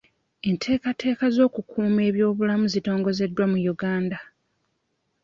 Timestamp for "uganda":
3.73-4.17